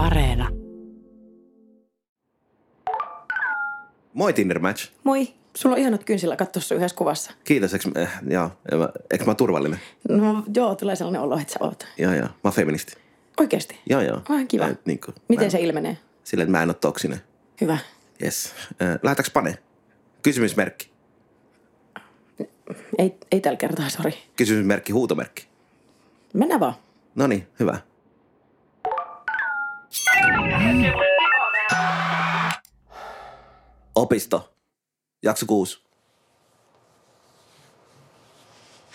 [0.00, 0.48] Areena.
[4.14, 4.92] Moi Tinder Match.
[5.04, 5.28] Moi.
[5.56, 7.32] Sulla on ihanat kynsillä katsoa sun yhdessä kuvassa.
[7.44, 8.50] Kiitos, eikö, äh, joo,
[9.10, 9.80] eikö mä oon turvallinen?
[10.08, 11.86] No joo, tulee sellainen olo, että sä oot.
[11.98, 12.26] Joo, joo.
[12.26, 12.96] Mä oon feministi.
[13.40, 13.78] Oikeesti?
[13.90, 14.20] Joo, joo.
[14.28, 14.66] Ai kiva.
[14.68, 15.98] Mä, niin kuin, Miten mä, se ilmenee?
[16.24, 17.20] Silleen, että mä en ole toksinen.
[17.60, 17.78] Hyvä.
[18.22, 18.54] Yes.
[18.82, 19.58] Äh, Lähetäks pane?
[20.22, 20.90] Kysymysmerkki.
[22.98, 24.14] Ei, ei tällä kertaa, sori.
[24.36, 25.46] Kysymysmerkki, huutomerkki.
[26.34, 26.74] Mennään vaan.
[27.14, 27.78] No niin, hyvä.
[34.10, 34.52] Opisto.
[35.22, 35.80] Jakso kuusi.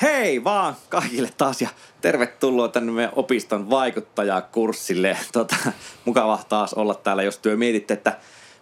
[0.02, 1.70] Hei vaan kaikille taas ja
[2.02, 5.18] tervetuloa tänne meidän opiston vaikuttajakurssille.
[5.32, 5.56] Tota,
[6.06, 8.18] mukava taas olla täällä, jos työ mietitte, että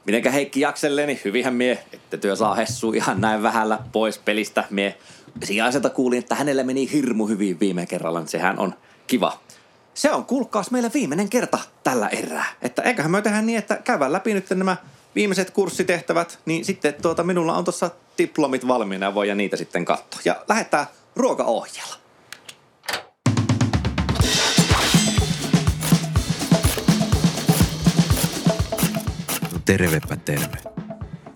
[0.05, 4.63] mitenkä Heikki jakselee, niin hyvinhän mie, että työ saa hessu ihan näin vähällä pois pelistä.
[4.69, 4.97] Mie
[5.43, 8.73] sijaiselta kuulin, että hänelle meni hirmu hyvin viime kerralla, niin sehän on
[9.07, 9.39] kiva.
[9.93, 12.45] Se on kuulkaas meille viimeinen kerta tällä erää.
[12.61, 14.77] Että eiköhän me tehdä niin, että käydään läpi nyt nämä
[15.15, 20.21] viimeiset kurssitehtävät, niin sitten tuota, minulla on tuossa diplomit valmiina ja voi niitä sitten katsoa.
[20.25, 21.95] Ja lähdetään ruokaohjella.
[29.53, 30.57] No tervepä terve.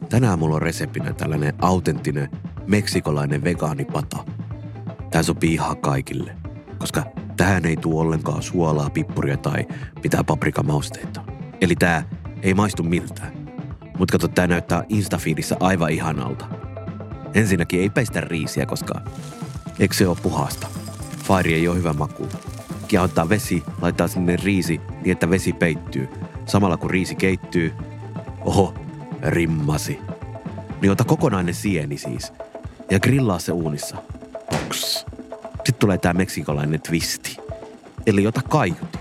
[0.10, 2.30] Tänään mulla on reseptinä tällainen autenttinen
[2.68, 4.18] meksikolainen vegaanipata.
[5.12, 6.36] Tää sopii ihan kaikille,
[6.78, 7.04] koska
[7.38, 9.66] tähän ei tule ollenkaan suolaa, pippuria tai
[10.04, 11.24] mitään paprikamausteita.
[11.62, 12.10] Eli tää
[12.42, 13.47] ei maistu miltään.
[13.98, 16.46] Mutta kato, tää näyttää Instafeedissä aivan ihanalta.
[17.34, 19.02] Ensinnäkin ei pestä riisiä, koska
[19.80, 20.68] eikö se ole puhasta?
[21.24, 22.28] Fairi ei ole hyvä maku.
[22.88, 26.10] Kiehottaa vesi, laittaa sinne riisi niin, että vesi peittyy.
[26.46, 27.74] Samalla kun riisi keittyy,
[28.42, 28.74] oho,
[29.24, 30.00] rimmasi.
[30.82, 32.34] Niin ota kokonainen sieni siis.
[32.92, 33.98] Ja grillaa se uunissa.
[34.52, 35.06] Boks.
[35.56, 37.38] Sitten tulee tää meksikolainen twisti.
[38.06, 39.00] Eli ota kaiuti.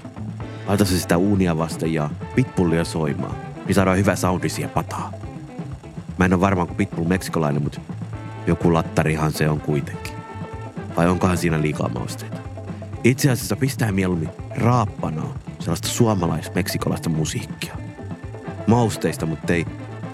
[0.66, 3.45] Laita se sitä uunia vasten ja pitbullia soimaan.
[3.66, 5.12] Niin saadaan hyvä soundi siihen pataa.
[6.18, 7.80] Mä en ole varma kuin pitbull meksikolainen, mutta
[8.46, 10.12] joku lattarihan se on kuitenkin.
[10.96, 12.36] Vai onkohan siinä liikaa mausteita?
[13.04, 17.76] Itse asiassa pistää mieluummin raappanaa sellaista suomalais-meksikolaista musiikkia.
[18.66, 19.66] Mausteista, mutta ei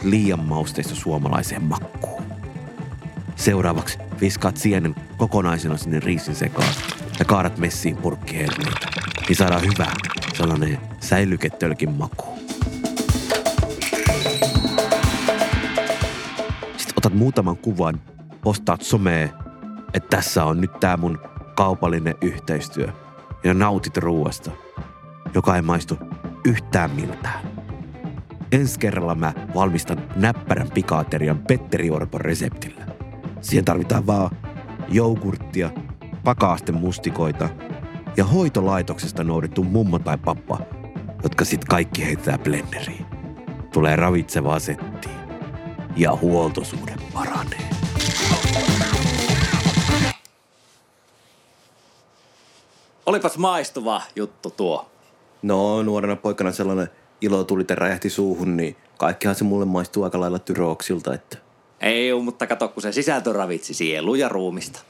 [0.02, 2.22] liian mausteista suomalaiseen makkuun.
[3.36, 6.74] Seuraavaksi viskaat sienen kokonaisena sinne riisin sekaan
[7.18, 8.88] ja kaadat messiin purkkiherneitä.
[9.28, 9.86] Niin saadaan hyvä
[10.34, 12.31] sellainen säilyketölkin maku.
[17.12, 18.00] Otat muutaman kuvan,
[18.42, 19.30] postaat someen,
[19.94, 21.18] että tässä on nyt tää mun
[21.56, 22.88] kaupallinen yhteistyö.
[23.44, 24.50] Ja nautit ruuasta,
[25.34, 25.98] joka ei maistu
[26.44, 27.44] yhtään miltään.
[28.52, 32.86] Ensi kerralla mä valmistan näppärän pikaaterian Petteri Orpon reseptillä.
[33.40, 34.30] Siihen tarvitaan vaan
[34.88, 35.70] jougurttia,
[36.24, 37.48] pakaasten mustikoita
[38.16, 40.58] ja hoitolaitoksesta noudettu mummo tai pappa,
[41.22, 43.06] jotka sit kaikki heittää blenderiin.
[43.72, 45.22] Tulee ravitsevaa settiin
[45.97, 47.69] ja huoltosuhde paranee.
[53.06, 54.86] Olipas maistuva juttu tuo.
[55.42, 60.38] No, nuorena poikana sellainen ilo tuli, räjähti suuhun, niin kaikkihan se mulle maistuu aika lailla
[60.38, 61.38] tyrooksilta, että
[61.80, 64.80] Ei mutta kato, kun se sisältö ravitsi sielua ja ruumista.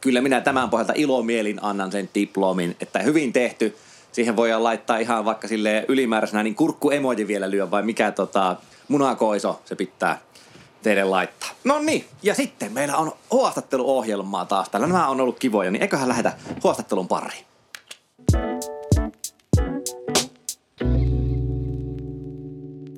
[0.00, 3.76] Kyllä minä tämän pohjalta ilomielin annan sen diplomin, että hyvin tehty.
[4.12, 8.56] Siihen voidaan laittaa ihan vaikka sille ylimääräisenä, niin kurkku emoji vielä lyö, vai mikä tota,
[8.88, 10.18] munakoiso se pitää
[10.82, 11.50] teille laittaa.
[11.64, 13.12] No niin, ja sitten meillä on
[13.42, 14.68] haastatteluohjelmaa taas.
[14.68, 16.32] Täällä nämä on ollut kivoja, niin eiköhän lähetä
[16.64, 17.44] haastattelun pariin.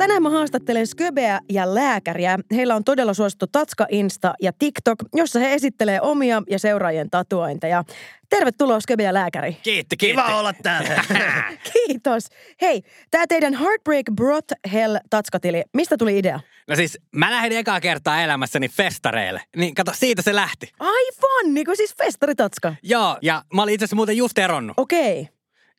[0.01, 2.39] Tänään mä haastattelen Sköbeä ja lääkäriä.
[2.55, 7.85] Heillä on todella suosittu Tatska Insta ja TikTok, jossa he esittelee omia ja seuraajien tatuointeja.
[8.31, 9.53] Tervetuloa Sköbe ja lääkäri.
[9.53, 10.23] Kiitti, kiitti.
[10.23, 11.05] Kiva olla täällä.
[11.73, 12.29] Kiitos.
[12.61, 16.41] Hei, tämä teidän Heartbreak Brought Hell Tatskatili, mistä tuli idea?
[16.69, 19.43] No siis mä lähdin ekaa kertaa elämässäni festareille.
[19.57, 20.73] Niin kato, siitä se lähti.
[20.79, 22.75] Aivan, niin kuin siis festaritatska.
[22.83, 24.75] Joo, ja mä olin itse asiassa muuten just eronnut.
[24.77, 25.29] Okei.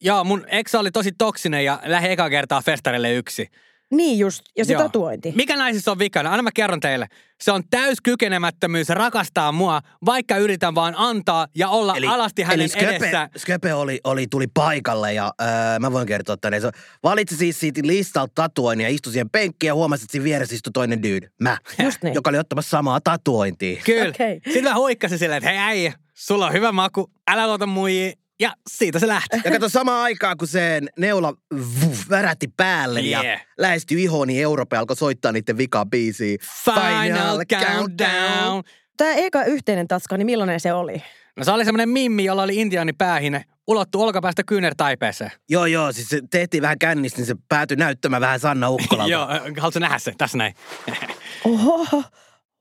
[0.01, 3.47] Joo, mun ex oli tosi toksinen ja lähdin ekaa kertaa festareille yksi.
[3.91, 4.81] Niin just, ja se Joo.
[4.81, 5.33] tatuointi.
[5.35, 6.29] Mikä naisissa on vikana?
[6.31, 7.07] Anna mä kerron teille.
[7.41, 12.67] Se on täyskykenemättömyys rakastaa mua, vaikka yritän vaan antaa ja olla eli, alasti hänen eli
[12.69, 13.29] Sköpe, edessä.
[13.37, 16.59] Sköpe oli, oli, tuli paikalle ja öö, mä voin kertoa tänne.
[16.59, 16.71] Se
[17.03, 20.71] valitsi siis siitä listalta tatuoinnin ja istui siihen penkkiin ja huomasi, että siinä vieressä istui
[20.71, 21.29] toinen dude.
[21.41, 21.57] Mä.
[21.83, 22.13] Just niin.
[22.13, 23.81] Joka oli ottamassa samaa tatuointia.
[23.85, 24.09] Kyllä.
[24.09, 24.41] Okei.
[24.45, 28.13] Sitten mä huikkasin silleen, että hei äijä, sulla on hyvä maku, älä luota muihin.
[28.41, 29.41] Ja siitä se lähti.
[29.45, 31.33] Ja kato samaan aikaan, kun se neula
[31.81, 33.25] vuh, värätti päälle Yeah.
[33.25, 36.37] ja lähestyi ihoon, niin Europe alkoi soittaa niiden vikaa biisiä.
[36.63, 38.63] Final countdown.
[38.97, 41.03] Tämä eka yhteinen tatska, niin millainen se oli?
[41.37, 45.31] No se oli semmoinen mimmi, jolla oli intiaani päähine, ulottu olkapäästä kyynärtaipeeseen.
[45.49, 49.11] Joo, joo, siis se tehtiin vähän kännistä, niin se päätyi näyttämään vähän Sanna Ukkolalta.
[49.13, 49.27] Joo,
[49.57, 50.13] haluatko nähdä se?
[50.17, 50.55] Tässä näin.
[51.45, 52.03] Oho,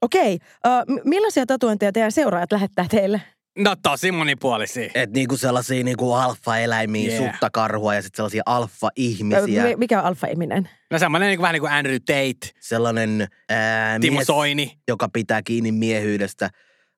[0.03, 0.39] okei.
[0.67, 3.21] Uh, millaisia tatuointeja teidän seuraajat lähettää teille?
[3.61, 4.91] No tosi monipuolisia.
[4.95, 7.33] Et niinku sellaisia niinku alfa-eläimiä, Yeah.
[7.33, 9.63] suttakarhua ja sitten sellaisia alfa-ihmisiä.
[9.65, 10.69] mi- Mikä on alfa-ihminen?
[10.91, 14.79] No semmoinen niin kuin, vähän niin kuin Andrew Tate, Sellainen ää, Timo mies, Soini.
[14.89, 16.51] joka pitää kiinni miehyydestä.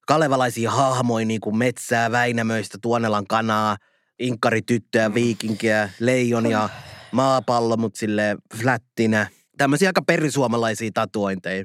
[0.07, 3.77] Kalevalaisia hahmoja niinku metsää, Väinämöistä, Tuonelan kanaa,
[4.19, 6.69] inkkarityttöä, viikinkiä, leijonia,
[7.13, 9.27] maapallo, mut sille flättinä.
[9.59, 11.65] Tämmöisiä aika perisuomalaisia tatuointeja.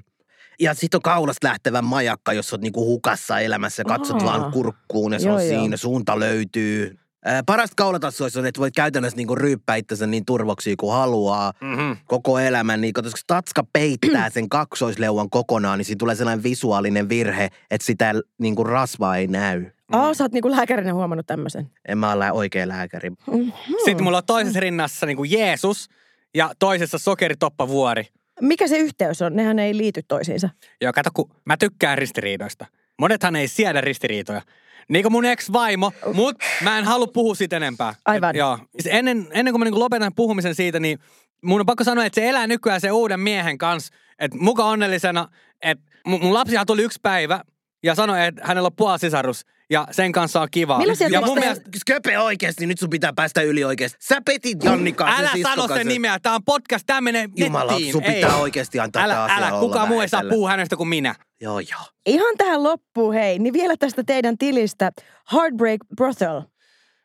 [0.60, 4.26] Ja sitten on kaulasta lähtevä majakka, jos oot niinku hukassa elämässä katsot Aa.
[4.26, 5.62] vaan kurkkuun ja se Joo, on joo.
[5.62, 7.00] siinä, suunta löytyy.
[7.26, 11.98] Ää, parasta kaulatassuissa on, että voit käytännössä niinku ryyppää itsensä niin turvoksi kuin haluaa Mm-hmm.
[12.06, 17.50] koko elämän, niin koska tatska peittää sen kaksoisleuan kokonaan, niin siinä tulee sellainen visuaalinen virhe,
[17.72, 19.66] että sitä niin kuin rasvaa ei näy.
[19.92, 21.72] Aa, sä oot niinku lääkärinä huomannut tämmöisen.
[21.88, 23.10] En mä ole oikea lääkäri.
[23.10, 23.52] Mm-hmm.
[23.86, 25.90] Sitten mulla on toisessa rinnassa niin kuin Jeesus
[26.36, 28.08] ja toisessa sokeritoppavuori.
[28.42, 29.36] Mikä se yhteys on?
[29.36, 30.50] Nehän ei liity toisiinsa.
[30.82, 32.66] Joo, kato, kun mä tykkään ristiriidoista.
[33.00, 34.42] Monethan ei siedä ristiriitoja.
[34.90, 37.94] Niin kuin mun ex-vaimo, mut mä en halua puhua siitä enempää.
[38.06, 38.30] Aivan.
[38.30, 38.60] Et, joo.
[38.80, 41.00] Se Ennen, ennen kuin mä niinku lopetan puhumisen siitä, niin
[41.44, 43.94] mun on pakko sanoa, että se elää nykyään se uuden miehen kanssa.
[44.20, 45.28] Että muka onnellisena,
[45.62, 47.42] että mun, mun lapsihan tuli yksi päivä
[47.84, 50.78] ja sanoi, että hänellä on puolisisarus ja sen kanssa on kiva.
[50.78, 53.98] Millaisia ja mun tekstejä- mielestä, Sköpe oikeesti, nyt sun pitää päästä yli oikeesti.
[54.02, 55.76] Sä petit Jannika älä sano kanssa.
[55.76, 57.92] sen nimeä, tää on podcast, tää menee Jumala, nettiin.
[57.92, 58.16] sun Ei.
[58.16, 60.90] pitää oikeesti antaa tää Älä, asia älä, olla kukaan muu ei saa puhua hänestä kuin
[60.90, 61.16] minä.
[61.42, 61.82] Joo, joo.
[62.06, 64.92] Ihan tähän loppuun, hei, niin vielä tästä teidän tilistä
[65.34, 66.42] Heartbreak Brothel.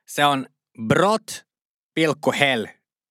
[0.08, 0.46] Se on
[0.86, 1.44] brot,
[1.94, 2.66] pilkku hell.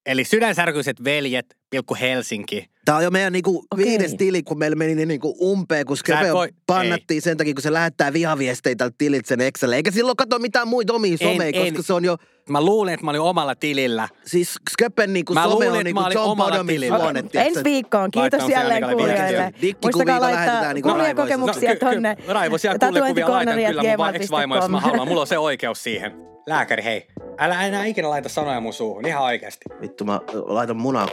[0.06, 2.66] Eli sydänsärkyiset veljet, pilkku Helsinki.
[2.86, 3.86] Tää on jo meidän niinku Okei.
[3.86, 7.62] viides tili, kun meillä meni ne niinku umpeen, kun Sköpe voi- pannattiin sen takia, kun
[7.62, 9.76] se lähettää vihaviestejä tältä tilit sen Excelle.
[9.76, 11.84] Eikä silloin katso mitään muita omia someja, En- koska en.
[11.84, 12.18] se on jo,
[12.50, 14.10] Mä luulin, että mä olin omalla tilillä.
[14.26, 17.00] siis Sköpen niinku Mä some luulin, on niinku John omalla Bonomin tilillä.
[17.00, 17.30] suonet.
[17.32, 17.50] tiedätkö?
[17.60, 18.12] Ensi viikkoon.
[18.12, 19.54] Kiitos jälleen siellä kuulijoille.
[19.84, 24.80] Muistakaa laittaa lähetetään niinku kokemuksia ky- tonne Raivoisia kuulekuvia laitan kyllä mun ex-vaimoille, jos mä
[24.80, 25.08] haluan.
[25.08, 26.12] Mulla on se oikeus siihen.
[26.48, 27.08] Lääkäri, hei.
[27.38, 29.08] Älä enää ikinä laita sanoja mun suuhun.
[29.08, 29.66] Ihan oikeasti.
[29.82, 31.08] Vittu, mä laitan munaa.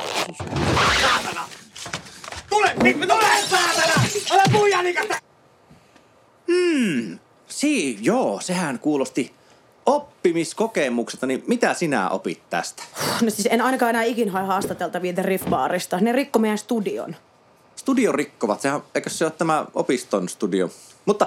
[2.51, 2.75] Tule!
[3.07, 4.03] Tule, saatana!
[4.31, 5.15] Älä puhuja nikasta!
[7.49, 9.35] Si, joo, sehän kuulosti
[9.87, 12.83] oppimiskokemuksesta, niin mitä sinä opit tästä?
[13.23, 16.01] No siis en ainakaan enää ikin hae haastateltavia The Riff-baarista.
[16.01, 17.17] Ne rikko meidän studion.
[17.77, 20.71] Studio rikkovat, sehän, eikö se ole tämä opiston studio?
[21.05, 21.27] Mutta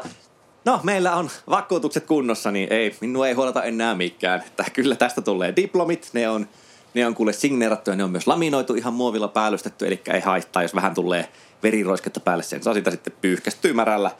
[0.66, 4.44] no, meillä on vakuutukset kunnossa, niin ei, minua ei huoleta enää mikään.
[4.48, 6.48] Että kyllä tästä tulee diplomit, ne on,
[6.94, 10.62] ne on kuule signeerattu ja ne on myös laminoitu ihan muovilla päällystetty, eli ei haittaa,
[10.62, 11.30] jos vähän tulee
[11.64, 14.12] veriroisketta päälle, sen saa sitä sitten pyyhkästyä märällä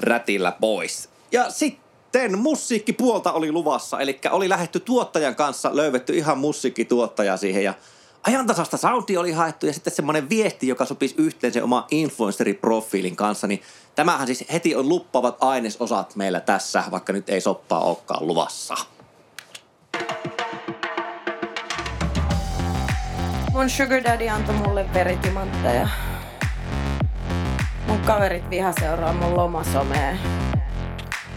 [0.00, 1.08] rätillä pois.
[1.32, 7.74] Ja sitten musiikkipuolta oli luvassa, eli oli lähetty tuottajan kanssa, löydetty ihan musiikkituottaja siihen ja
[8.22, 13.46] ajantasasta soundi oli haettu ja sitten semmoinen viesti, joka sopisi yhteen sen oma influenceriprofiilin kanssa,
[13.46, 13.62] niin
[13.94, 18.74] tämähän siis heti on luppavat ainesosat meillä tässä, vaikka nyt ei soppaa olekaan luvassa.
[23.52, 25.88] Mun sugar daddy antoi mulle veritimantteja.
[27.86, 30.16] Mun kaverit viha seuraa mun lomasomea.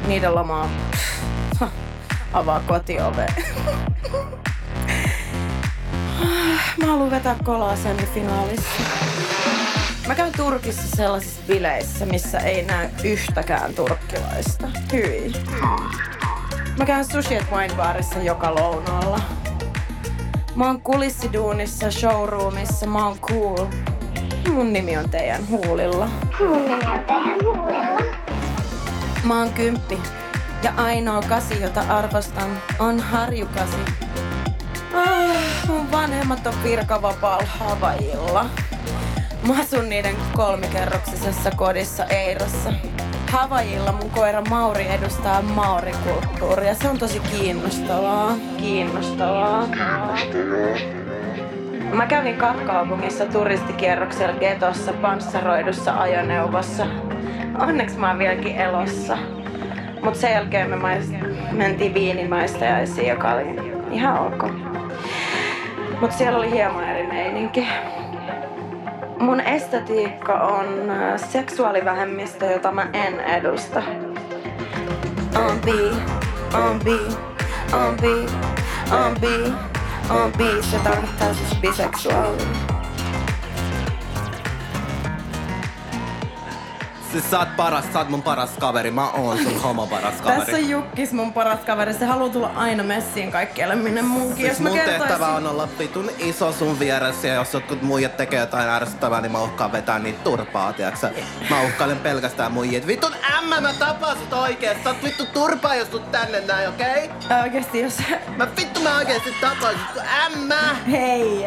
[0.07, 0.69] Niiden loma.
[2.33, 3.25] Avaa kotiove.
[6.77, 8.69] Mä haluan vetää kolaa semifinaalissa.
[10.07, 14.67] Mä käyn Turkissa sellaisissa bileissä, missä ei näy yhtäkään turkkilaista.
[14.93, 15.33] Hyi.
[16.77, 19.19] Mä käyn sushi at wine barissa joka lounaalla.
[20.55, 23.65] Mä oon kulissiduunissa, showroomissa, mä oon cool.
[24.53, 26.09] Mun nimi on teidän huulilla.
[29.23, 29.99] Mä oon kymppi.
[30.63, 33.77] Ja ainoa kasi, jota arvostan, on harjukasi.
[34.93, 38.45] Ah, mun vanhemmat on virkavapaalla Havailla.
[39.47, 42.73] Mä asun niiden kolmikerroksisessa kodissa Eirossa.
[43.33, 46.75] Havajilla mun koira Mauri edustaa maurikulttuuria.
[46.75, 48.31] Se on tosi kiinnostavaa.
[48.57, 49.67] Kiinnostavaa.
[51.93, 52.35] Mä kävin
[52.67, 56.85] kaupungissa turistikierroksella getossa panssaroidussa ajoneuvossa.
[57.59, 59.17] Onneksi mä oon vieläkin elossa.
[60.03, 61.13] Mut sen jälkeen me mais,
[61.51, 63.45] mentiin viinimaistajaisiin, joka oli
[63.91, 64.43] ihan ok.
[66.01, 67.67] Mut siellä oli hieman eri meininki.
[69.23, 73.83] Mun estetiikka on äh, seksuaalivähemmistö, jota mä en edusta.
[75.35, 75.91] On bi,
[76.53, 76.99] on bi,
[77.73, 78.25] on bi,
[78.91, 79.53] on bi,
[80.09, 80.63] on bi.
[80.63, 82.72] Se tarkoittaa siis biseksuaali.
[87.13, 88.91] Siis sä oot paras, sä oot mun paras kaveri.
[88.91, 90.39] Mä oon sun homo paras kaveri.
[90.39, 91.93] Tässä on Jukkis mun paras kaveri.
[91.93, 94.35] Se haluaa tulla aina messiin kaikkialle, minne munkin.
[94.35, 95.07] Siis Jos mä mun kertoisin...
[95.07, 99.31] tehtävä on olla vitun iso sun vieressä ja jos jotkut muijat tekee jotain ärsyttävää, niin
[99.31, 101.11] mä uhkaan vetää niitä turpaa, tiiäksä.
[101.49, 102.87] Mä uhkailen pelkästään muijat.
[102.87, 104.83] Vitun ämmä, mä tapaan sut oikeesti.
[104.83, 107.09] Sä oot vittu turpaa, jos tuut tänne näin, okei?
[107.25, 107.41] Okay?
[107.41, 107.97] Oikeesti jos...
[108.37, 110.75] Mä vittu mä oikeesti tapaan sut, ämmä!
[110.91, 111.45] Hei!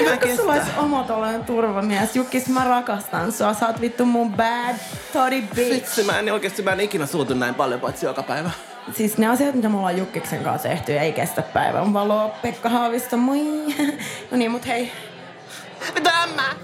[0.00, 0.36] Jukka, kestä.
[0.36, 1.06] sulla olisi oma
[1.46, 2.16] turvamies.
[2.16, 3.54] Jukkis, mä rakastan sua.
[3.54, 4.76] Sä oot vittu mun bad
[5.12, 5.70] toddy bitch.
[5.70, 8.50] Vitsi, mä en oikeesti mä en ikinä suutu näin paljon paitsi joka päivä.
[8.92, 12.28] Siis ne asiat, mitä me ollaan Jukkiksen kanssa tehty, ei kestä päivän valoa.
[12.28, 13.38] Pekka Haavisto, moi.
[14.30, 14.92] No niin, mut hei.
[15.94, 16.54] Mitä ämmä?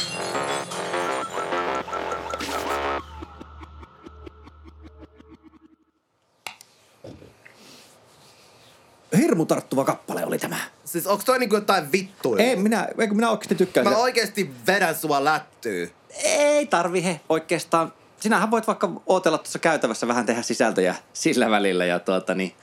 [9.16, 10.56] Hirmu tarttuva kappale oli tämä.
[10.84, 12.44] Siis onks toi niinku jotain vittuja?
[12.44, 13.86] Ei, minä, eikö minä oikeasti tykkään.
[13.86, 14.02] Mä sitä.
[14.02, 15.92] oikeesti vedän sua lättyy.
[16.24, 17.92] Ei tarvi he oikeastaan.
[18.20, 22.54] Sinähän voit vaikka ootella tuossa käytävässä vähän tehdä sisältöjä sillä välillä ja tuota niin.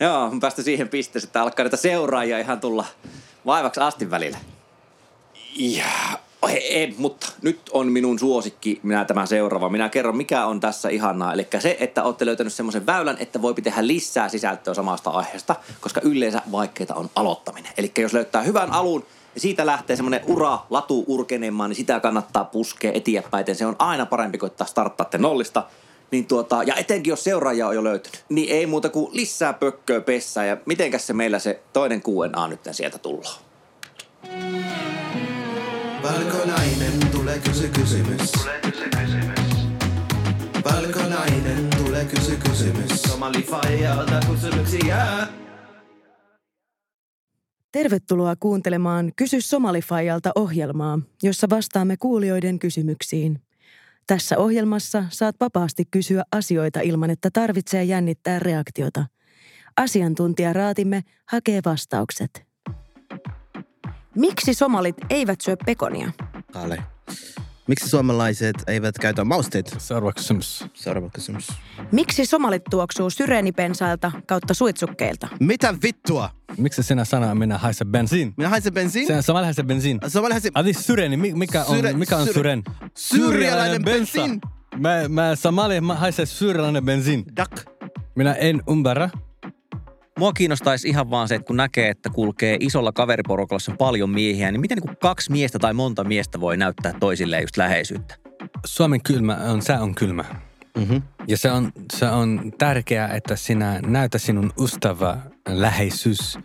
[0.00, 2.84] Joo, on päästy siihen pisteeseen, että alkaa näitä seuraajia ihan tulla
[3.46, 4.38] vaivaksi asti välillä.
[5.56, 6.18] Ja,
[6.48, 9.68] ei, ei, mutta nyt on minun suosikki, minä tämä seuraava.
[9.68, 11.32] Minä kerron, mikä on tässä ihanaa.
[11.32, 16.00] Eli se, että olette löytänyt semmoisen väylän, että voi tehdä lisää sisältöä samasta aiheesta, koska
[16.04, 17.72] yleensä vaikeita on aloittaminen.
[17.76, 22.44] Eli jos löytää hyvän alun ja siitä lähtee semmoinen ura, latu urkenemaan, niin sitä kannattaa
[22.44, 23.56] puskea eteenpäin.
[23.56, 25.64] Se on aina parempi kuin, että starttaatte nollista.
[26.10, 30.00] Niin tuota, ja etenkin jos seuraajia on jo löytynyt, niin ei muuta kuin lisää pökköä
[30.00, 30.46] pessää.
[30.46, 33.40] Ja mitenkäs se meillä se toinen Q&A nyt sieltä tullaan?
[36.02, 38.32] Valkonainen, tulee kysy kysymys.
[40.64, 43.02] Valkonainen, tulee kysy kysymys.
[43.02, 45.06] Somali faijalta kysymyksiä.
[47.74, 53.42] Tervetuloa kuuntelemaan Kysy Somalifajalta ohjelmaa, jossa vastaamme kuulijoiden kysymyksiin.
[54.06, 59.06] Tässä ohjelmassa saat vapaasti kysyä asioita ilman, että tarvitsee jännittää reaktiota.
[59.76, 62.46] Asiantuntijaraatimme hakee vastaukset.
[64.14, 66.10] Miksi somalit eivät syö pekonia?
[66.52, 66.82] Kale.
[67.68, 69.78] Miksi suomalaiset eivät käytä mausteita?
[69.78, 70.64] Seuraava kysymys.
[70.74, 71.46] Seuraava kysymys.
[71.92, 75.28] Miksi somalit tuoksuu syreenipensailta kautta suitsukkeilta?
[75.40, 76.30] Mitä vittua?
[76.58, 78.34] Miksi sinä sanoa minä haise bensiin?
[78.36, 79.06] Minä haisen bensiin?
[79.06, 80.00] Sinä samalla haise bensiin.
[80.08, 80.52] Somali haisen...
[80.54, 82.62] Adi syreni, mi- mikä on, Syre- mikä on syre- syren?
[82.96, 84.40] Syyrialainen bensiin.
[84.76, 87.24] Mä, mä samalla mä haise syyrialainen bensiin.
[87.36, 87.50] Dak.
[88.14, 89.10] Minä en ymmärrä.
[90.18, 94.60] Mua kiinnostaisi ihan vaan se, että kun näkee, että kulkee isolla kaveriporukalla, paljon miehiä, niin
[94.60, 98.14] miten niin kuin kaksi miestä tai monta miestä voi näyttää toisilleen just läheisyyttä?
[98.66, 100.24] Suomen kylmä on, sää on kylmä.
[100.78, 100.96] Mhm.
[101.28, 105.18] Ja se on, se on tärkeää, että sinä näytä sinun ystävä
[105.48, 106.38] läheisyys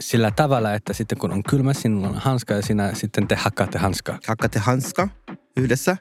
[0.00, 3.78] sillä tavalla, että sitten kun on kylmä, sinulla on hanska ja sinä sitten te hakkaatte
[3.78, 4.18] hanskaa.
[4.26, 5.08] Hakkaatte hanska
[5.56, 5.96] yhdessä.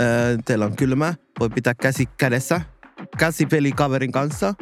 [0.00, 1.14] Öö, teillä on kylmä.
[1.40, 2.60] Voi pitää käsi kädessä.
[3.18, 4.54] Käsipeli kaverin kanssa.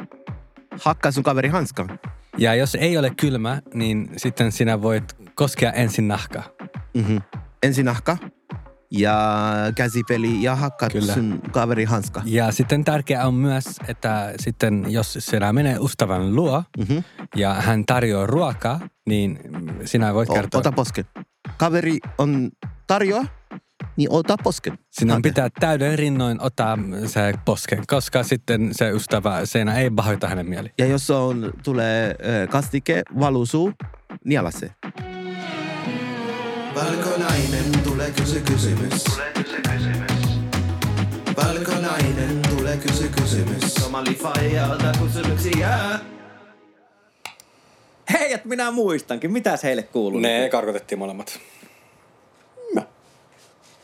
[0.85, 1.99] Hakkaa sun kaveri hanskan.
[2.39, 6.43] Ja jos ei ole kylmä, niin sitten sinä voit koskea ensin nahkaa.
[6.95, 7.17] Mhm.
[7.63, 8.17] Ensin nahka.
[8.91, 9.17] Ja
[9.75, 11.15] käsipeli ja hakkaat Kyllä.
[11.15, 12.23] sun kaveri hanska.
[12.25, 16.99] Ja sitten tärkeää on myös, että sitten jos sinä menee ystävän luo Mhm.
[17.37, 19.39] ja hän tarjoaa ruokaa, niin
[19.85, 20.59] sinä voit O- kertoa.
[20.59, 21.05] Ota posken.
[21.57, 22.51] Kaveri on
[22.87, 23.25] tarjoa,
[23.99, 24.79] niin ota posken.
[24.91, 25.23] Sinun Ota.
[25.23, 30.73] pitää täyden rinnoin ottaa se posken, koska sitten se ystävä, siinä ei pahoita hänen mieli.
[30.79, 32.17] Ja jos on, tulee
[32.51, 33.73] kastike, valuu suu,
[34.25, 34.71] niela se.
[36.75, 39.05] Valkonainen, tulee kysy kysymys.
[41.37, 43.75] Valkonainen, tulee kysy kysymys.
[43.75, 45.79] Somali faijalta kysymyksiä.
[48.13, 49.33] Hei, että minä muistankin.
[49.33, 50.21] Mitäs heille kuuluu?
[50.51, 51.41] karkotettiin molemmat.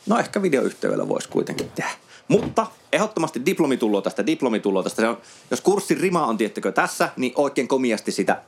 [0.07, 1.91] No ehkä videoyhteydellä voisi kuitenkin tehdä.
[2.29, 5.03] Mutta ehdottomasti diplomi tulloo tästä, diplomi tulloo tästä.
[5.03, 5.19] Se on,
[5.51, 8.43] jos kurssin rima on, tiettäkö, tässä, niin oikein komiasti sitä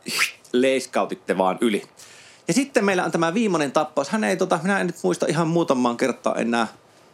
[0.53, 1.83] leiskautitte vaan yli.
[2.49, 4.09] Ja sitten meillä on tämä viimeinen tappaus.
[4.09, 6.67] Hän ei, tota, minä en nyt muista ihan muutamaan kertaa enää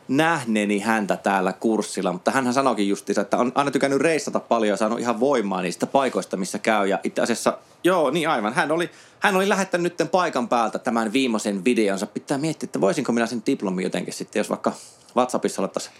[0.09, 4.76] nähneeni häntä täällä kurssilla, mutta hän sanoikin justiinsa, että on aina tykännyt reissata paljon ja
[4.76, 6.87] saanut ihan voimaa niistä paikoista, missä käy.
[6.88, 8.54] Ja itse asiassa, joo, niin aivan.
[8.54, 8.90] Hän oli,
[9.21, 12.06] hän oli lähettänyt nyt paikan päältä tämän viimeisen videonsa.
[12.06, 14.73] Pitää miettiä, että voisinko minä sen diplomi jotenkin sitten, jos vaikka
[15.16, 15.94] WhatsAppissa alettaisiin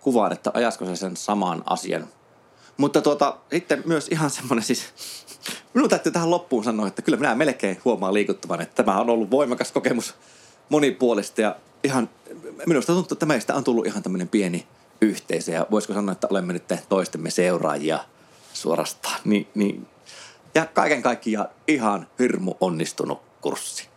[0.00, 2.06] kuvaan, että ajasko se sen saman asian.
[2.76, 4.84] Mutta tuota, sitten myös ihan semmoinen siis,
[5.74, 9.30] minun täytyy tähän loppuun sanoa, että kyllä minä melkein huomaan liikuttavan, että tämä on ollut
[9.30, 10.14] voimakas kokemus
[10.68, 12.08] monipuolista ja ihan,
[12.66, 14.66] minusta tuntuu, että meistä on tullut ihan tämmöinen pieni
[15.00, 17.98] yhteisö ja voisiko sanoa, että olemme nyt toistemme seuraajia
[18.52, 19.20] suorastaan.
[19.24, 19.86] Niin, niin.
[20.54, 23.88] Ja kaiken kaikkiaan ihan hirmu onnistunut kurssi.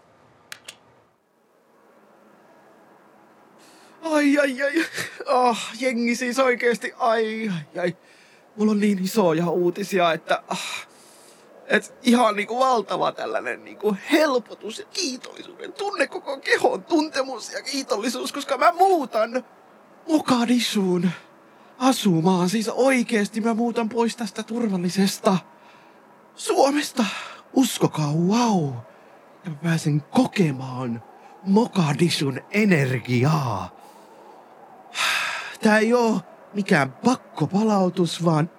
[4.02, 4.86] Ai, ai, ai.
[5.26, 7.98] Oh, jengi siis oikeesti, ai, ai, ai.
[8.56, 10.44] Mulla on niin isoja uutisia, että...
[10.48, 10.88] Ah,
[11.70, 18.32] et ihan niinku valtava tällainen niinku helpotus ja kiitollisuuden tunne, koko kehon tuntemus ja kiitollisuus,
[18.32, 19.46] koska mä muutan
[20.08, 21.10] Mogadishuun
[21.80, 22.50] asumaan.
[22.50, 25.38] Siis oikeesti mä muutan pois tästä turvallisesta
[26.36, 27.06] Suomesta.
[27.54, 28.74] Uskokaa, wow.
[29.46, 31.04] Ja mä pääsen kokemaan
[31.44, 33.76] Mogadishun energiaa.
[35.62, 36.22] Tää ei oo
[36.54, 38.50] mikään pakkopalautus, vaan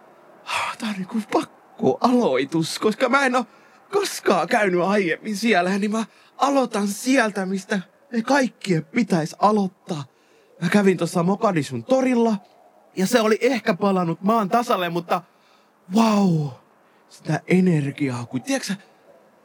[0.79, 1.19] tää on niinku
[1.81, 3.47] pakkoaloitus, koska mä en oo
[3.93, 6.05] koskaan käynyt aiemmin siellä, niin mä
[6.37, 7.81] aloitan sieltä, mistä
[8.13, 10.05] me kaikkien pitäisi aloittaa.
[10.63, 12.37] Mä kävin tuossa Mogadishun torilla,
[12.97, 15.23] ja se oli ehkä palannut maan tasalle, mutta
[15.95, 16.47] wow,
[17.09, 18.75] sitä energiaa, kun tiedätkö,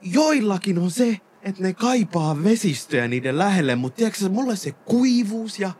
[0.01, 5.71] joillakin on se, että ne kaipaa vesistöjä niiden lähelle, mutta tiedätkö, mulle se kuivuus ja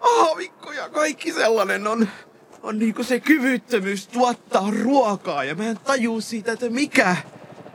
[0.00, 2.08] aavikko ja kaikki sellainen on,
[2.62, 7.16] on niinku se kyvyttömyys tuottaa ruokaa ja mä en tajuu siitä, että mikä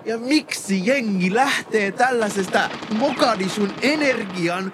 [0.05, 4.73] ja miksi jengi lähtee tällaisesta Mogadishun energian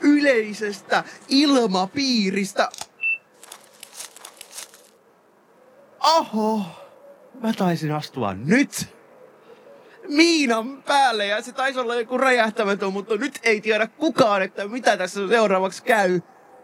[0.00, 2.68] yleisestä ilmapiiristä.
[6.00, 6.62] Oho,
[7.40, 8.88] mä taisin astua nyt
[10.08, 14.96] miinan päälle ja se taisi olla joku räjähtämätön, mutta nyt ei tiedä kukaan, että mitä
[14.96, 16.20] tässä seuraavaksi käy.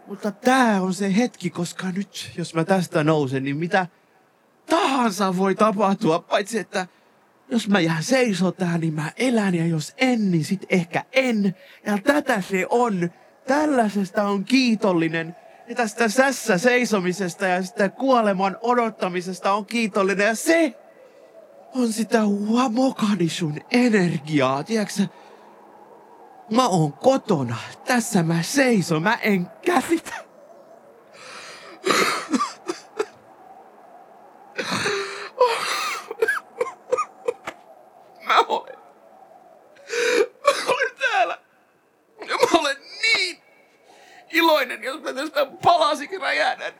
[0.09, 3.87] Mutta tää on se hetki, koska nyt, jos mä tästä nousen, niin mitä
[4.67, 6.87] tahansa voi tapahtua, paitsi että
[7.51, 11.55] jos mä jään seisoo tähän, niin mä elän, ja jos en, niin sit ehkä en.
[11.87, 13.11] Ja tätä se on.
[13.47, 15.37] Tällaisesta on kiitollinen.
[15.69, 20.27] Ja tästä sässä seisomisesta ja sitä kuoleman odottamisesta on kiitollinen.
[20.27, 20.75] Ja se
[21.75, 22.21] on sitä
[22.71, 25.07] Mogadishun energiaa, tiedätkö
[26.51, 27.57] Mä oon kotona.
[27.85, 29.03] Tässä mä seison.
[29.03, 30.15] Mä en käsitä.
[38.27, 38.79] Mä olen.
[40.45, 41.39] Mä olen täällä.
[42.21, 43.43] Ja mä olen niin
[44.33, 46.73] iloinen, jos mä tästä palasikin räjähdän.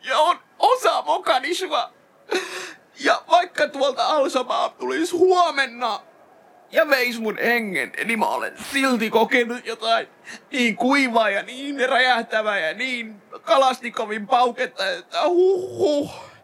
[0.00, 1.92] Ja on osa Mogadishua.
[3.00, 6.00] Ja vaikka tuolta Alsamaa tulisi huomenna
[6.74, 10.06] ja veis mun hengen, niin mä olen silti kokenut jotain
[10.52, 16.34] niin kuivaa ja niin räjähtävää ja niin kalastikovin pauketta, että huh, huh.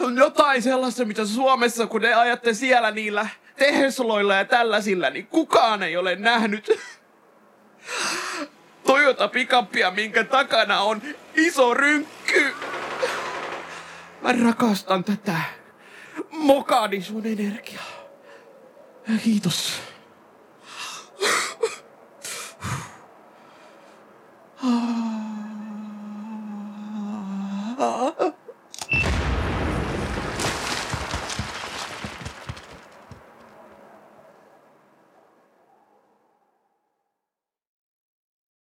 [0.00, 5.82] On jotain sellaista, mitä Suomessa, kun ne ajatte siellä niillä Tesloilla ja tällaisilla, niin kukaan
[5.82, 6.70] ei ole nähnyt.
[8.86, 11.02] Toyota pikappia, minkä takana on
[11.34, 12.54] iso rynkky.
[14.22, 15.36] Mä rakastan tätä
[16.30, 17.95] Mogadishun energiaa.
[19.08, 19.80] エートス
[24.60, 25.25] あ